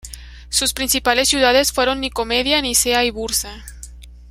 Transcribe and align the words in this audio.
Sus 0.49 0.73
principales 0.73 1.29
ciudades 1.29 1.71
fueron 1.71 1.99
Nicomedia, 2.01 2.59
Nicea 2.63 3.05
y 3.05 3.11
Bursa. 3.11 3.63